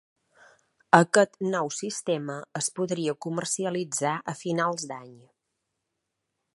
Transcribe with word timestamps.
Aquest 0.99 1.35
nou 1.55 1.69
sistema 1.79 2.39
es 2.61 2.71
podria 2.79 3.15
comercialitzar 3.27 4.15
a 4.35 4.39
finals 4.45 4.91
d’anys. 4.93 5.33